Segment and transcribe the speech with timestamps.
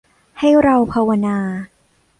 [0.39, 1.37] ให้เราภาวนา